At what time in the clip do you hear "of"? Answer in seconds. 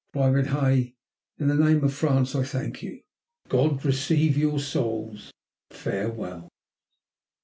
1.83-1.93